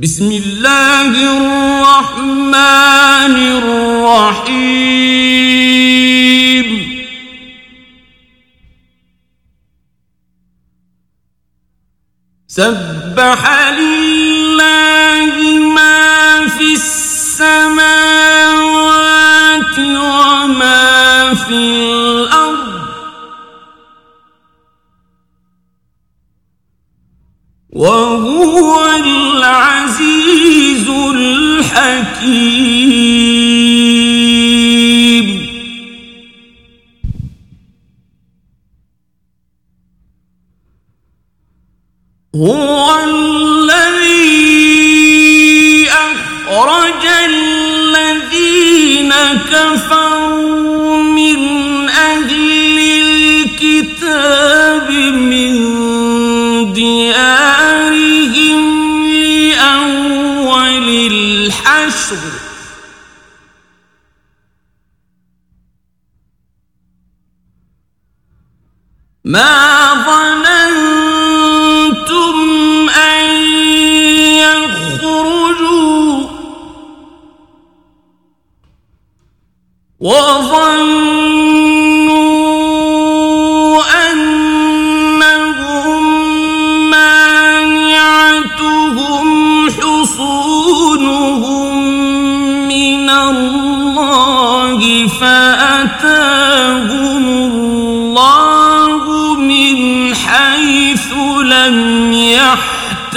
[0.00, 2.54] بسم الله الرحمن
[3.58, 4.78] الرحيم.
[12.48, 14.17] سبح لله
[32.18, 33.48] الحكيم
[42.34, 44.28] هو الذي
[45.90, 49.12] أخرج الذين
[49.50, 49.77] كفروا
[61.48, 62.16] الحشر
[69.24, 69.67] ما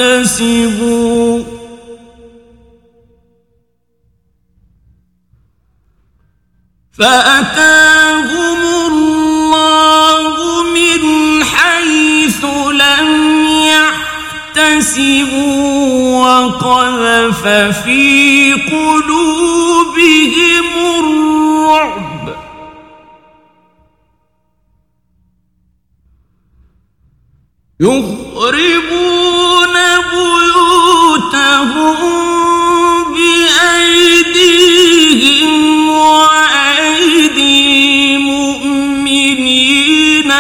[0.02, 1.44] يحتسبوا
[6.92, 13.08] فأتاهم الله من حيث لم
[14.56, 15.62] يحتسبوا
[16.26, 17.48] وقذف
[17.84, 18.81] في قلوبهم
[27.82, 29.76] يخربون
[30.14, 31.96] بيوتهم
[34.34, 35.54] بأيديهم
[35.90, 37.56] وأيدي
[38.16, 40.32] المؤمنين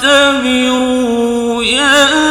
[0.00, 2.29] فاعتبروا يا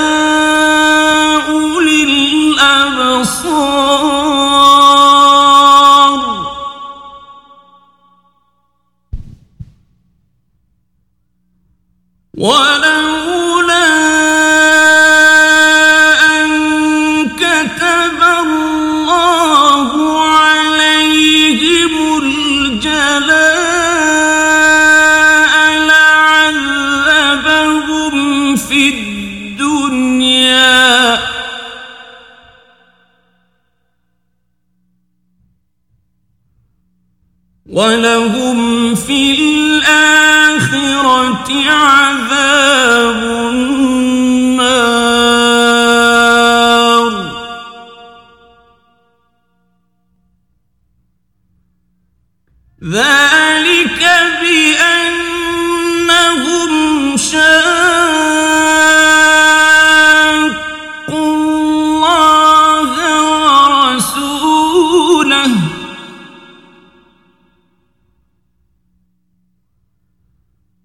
[37.79, 40.69] ولهم في الآخرة
[41.69, 42.08] عذاب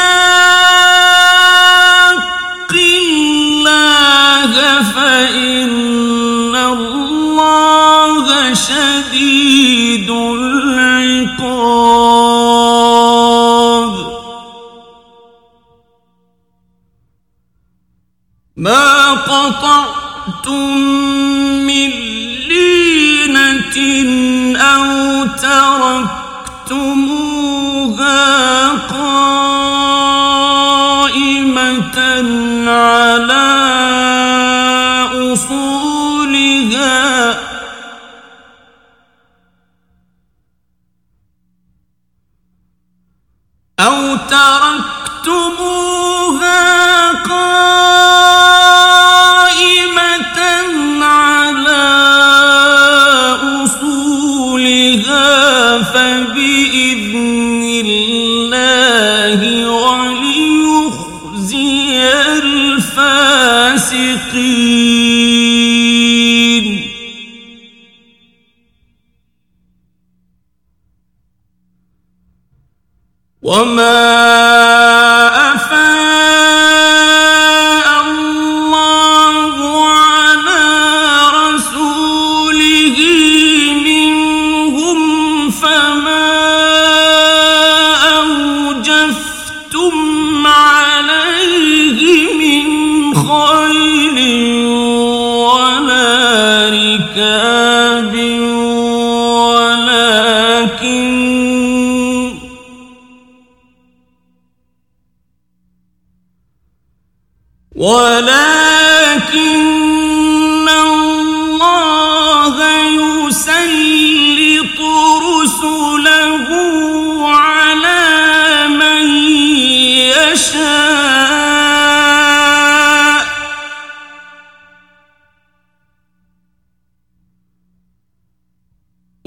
[2.71, 4.53] الله
[4.95, 11.49] فإن الله شديد العقاب
[18.55, 20.68] ما قطعتم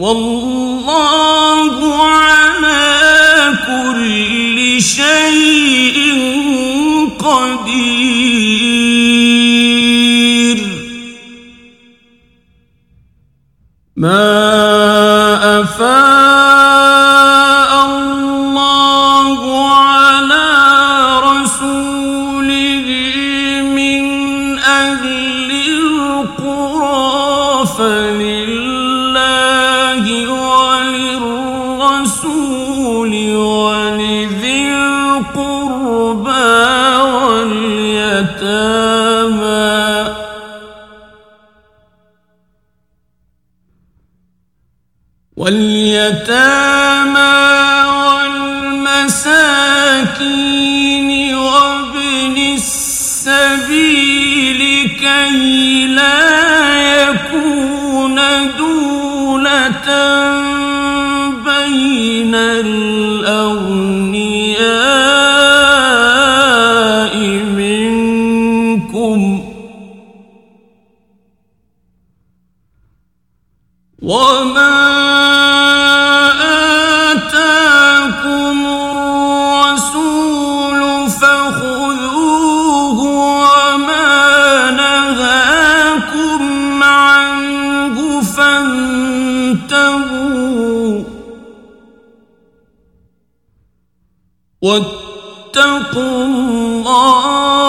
[0.01, 0.40] والله
[45.42, 47.34] واليتامى
[49.02, 49.50] والمساكين
[51.34, 54.10] وابن السبيل
[55.00, 58.20] كي لا يكون
[58.58, 59.86] دولة
[94.62, 97.62] واتقوا الله.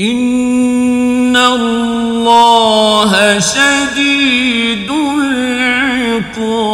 [0.00, 6.69] إن الله شديد العقاب.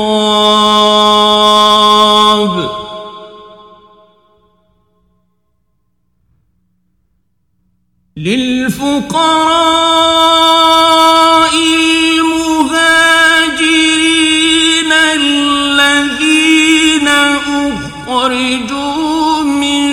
[19.45, 19.89] من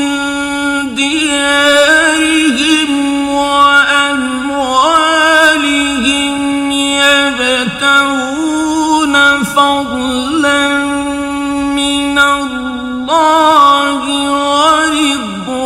[0.95, 2.91] ديارهم
[3.29, 4.41] وأموالهم
[7.41, 8.23] يبتغون
[9.43, 10.67] فضلا
[11.75, 14.03] من الله
[14.63, 15.63] ورضوانا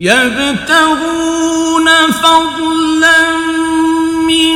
[0.00, 1.88] يبتغون
[2.22, 3.35] فضلا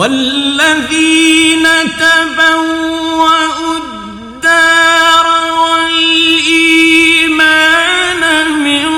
[0.00, 1.66] والذين
[2.00, 5.26] تبوأوا الدار
[5.62, 7.02] والإيمان
[8.64, 8.88] من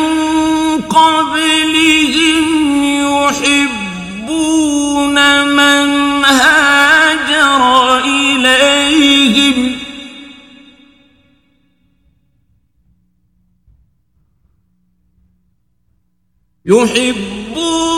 [0.82, 2.46] قبلهم
[3.18, 4.26] يحبون
[5.46, 5.88] من
[6.24, 7.62] هاجر
[7.98, 9.58] إليهم.
[16.66, 17.91] يحبون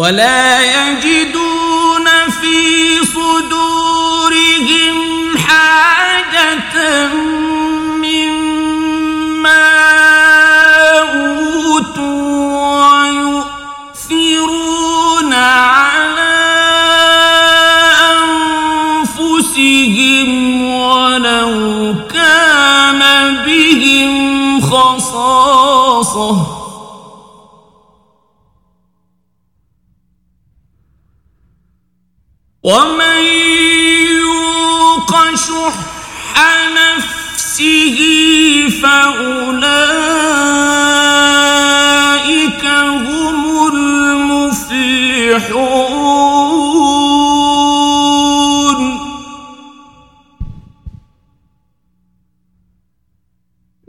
[0.00, 2.06] ولا يجدون
[2.40, 2.56] في
[3.04, 4.98] صدورهم
[5.38, 6.58] حاجة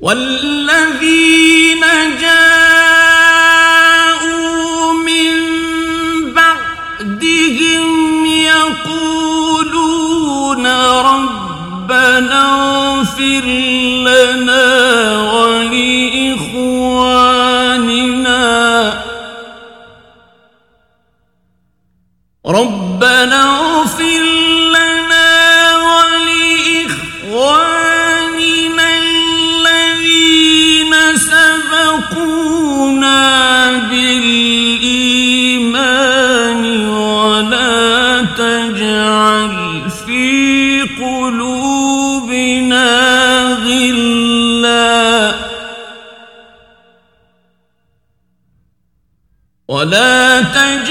[0.02, 1.84] والذين
[2.22, 3.34] جاءوا
[4.94, 5.32] من
[6.34, 7.86] بعدهم
[8.26, 9.86] يقولون
[11.02, 12.42] ربنا
[12.98, 13.46] اغفر
[14.08, 14.68] لنا
[15.34, 16.62] ولإخواننا.
[22.46, 23.61] ربنا
[43.64, 45.36] غلا
[49.68, 50.91] ولا تجعل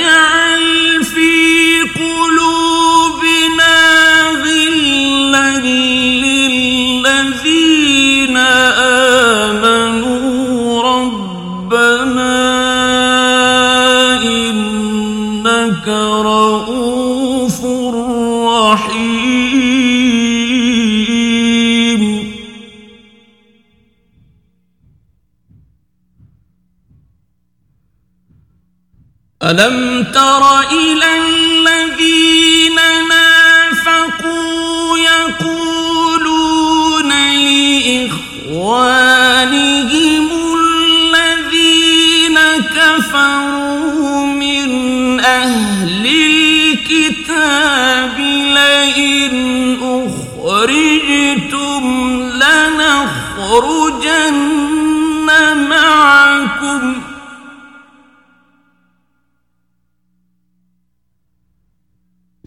[29.50, 31.39] ألم تر إلى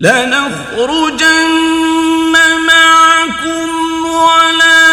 [0.04, 1.54] لنخرجن
[2.68, 3.70] معكم
[4.06, 4.84] ولا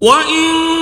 [0.00, 0.73] وإن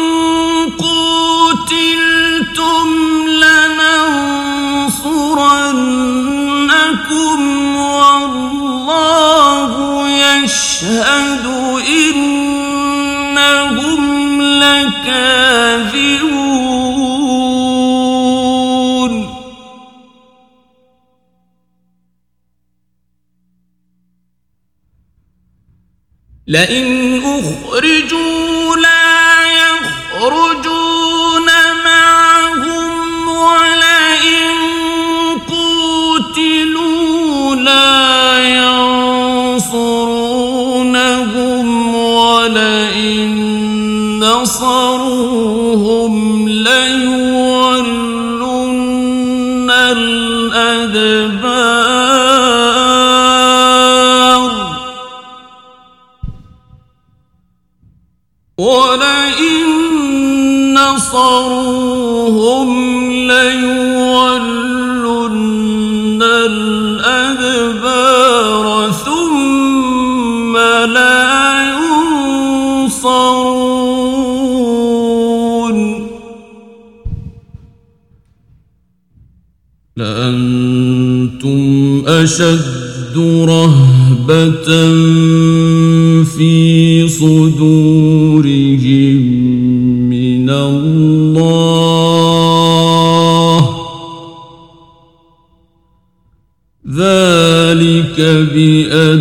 [10.44, 11.46] يشهد
[11.88, 12.82] إنهم
[14.42, 15.52] لكاذبون.
[26.46, 30.71] لئن أخرجوا لا يخرجون.
[58.72, 59.64] ولئن
[60.74, 62.70] نصروهم
[63.12, 64.62] ليولن
[66.46, 67.86] الأدبار
[68.92, 70.56] ثم
[70.96, 71.22] لا
[72.82, 73.32] ينصرون.
[79.96, 81.62] لأنتم
[82.06, 83.16] أشد
[83.48, 84.68] رهبة
[86.24, 88.01] في صدورهم
[98.56, 99.11] ذلك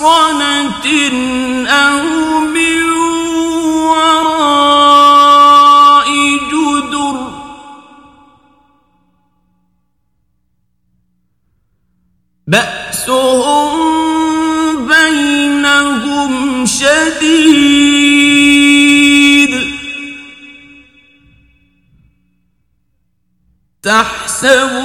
[0.00, 0.86] محصنة
[1.68, 2.90] أو من
[3.88, 4.88] وراء
[6.50, 7.16] جدر.
[12.46, 13.72] بأسهم
[14.86, 17.80] بينهم شديد.
[23.82, 24.79] تحسبهم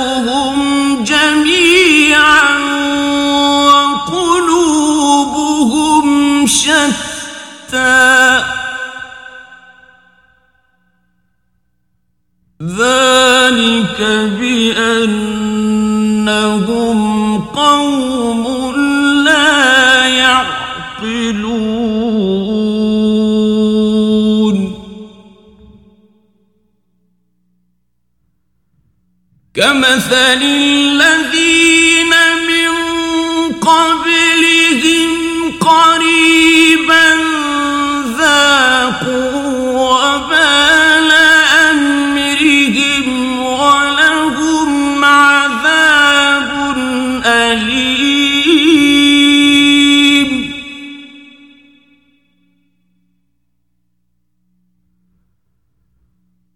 [12.65, 14.01] ذلك
[14.39, 15.39] بأنهم
[17.41, 18.75] قوم
[19.25, 21.55] لا يعقلون.
[29.53, 30.64] كمثل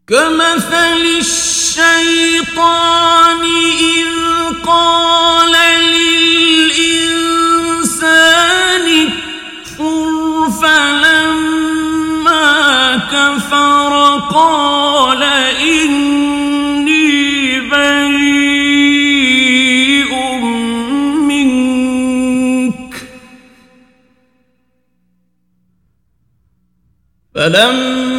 [0.10, 2.62] كمثل الشيطان
[3.80, 4.10] إذ
[4.66, 5.54] قال
[6.62, 6.98] للإنسان
[9.08, 12.48] اكفر فلما
[13.12, 13.94] كفر
[14.34, 15.24] قال
[15.62, 17.10] إني
[17.70, 18.52] بريء
[21.30, 22.94] منك.
[27.36, 28.19] فلما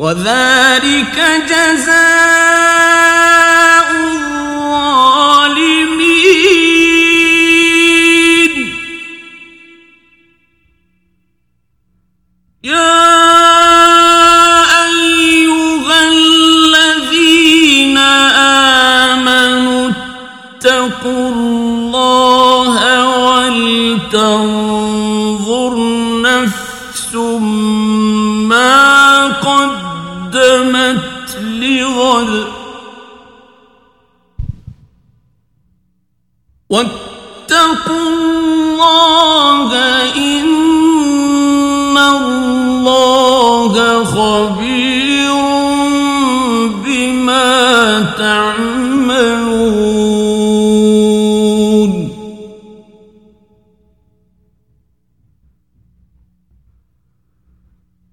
[0.00, 1.16] وذلك
[1.48, 3.19] جزاء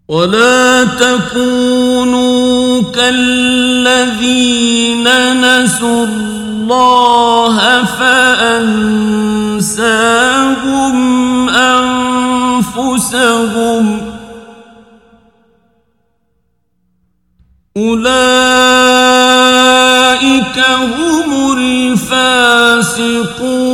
[0.07, 5.07] ولا تكونوا كالذين
[5.41, 9.57] نسوا الله فأنساهم
[12.69, 13.17] أنفسهم
[17.77, 18.17] أولئك
[20.97, 23.66] هم الفاسقون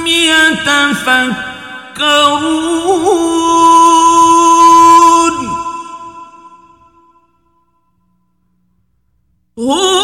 [0.06, 1.51] يتفكرون.
[9.58, 10.01] هو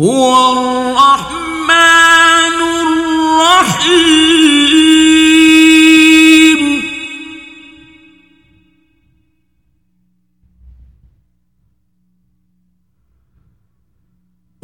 [0.00, 1.70] هو الرحمن
[3.40, 4.00] الرحيم.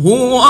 [0.01, 0.42] هو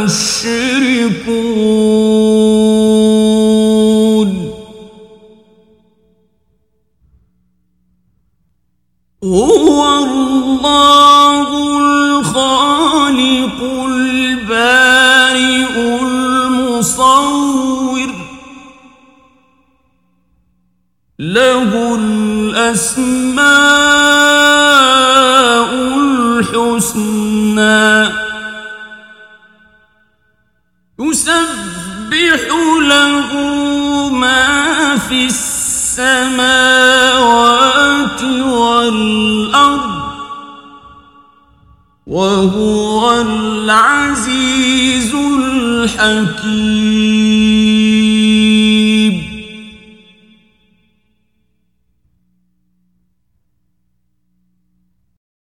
[0.06, 1.28] يشركون.
[9.24, 11.48] هو الله
[12.18, 13.60] الخالق
[46.08, 46.87] aqui